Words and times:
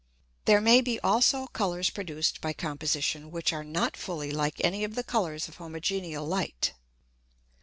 There 0.45 0.61
may 0.61 0.81
be 0.81 0.99
also 1.01 1.45
Colours 1.45 1.91
produced 1.91 2.41
by 2.41 2.53
Composition, 2.53 3.29
which 3.29 3.53
are 3.53 3.63
not 3.63 3.95
fully 3.95 4.31
like 4.31 4.55
any 4.61 4.83
of 4.83 4.95
the 4.95 5.03
Colours 5.03 5.47
of 5.47 5.57
homogeneal 5.57 6.25
Light. 6.27 6.73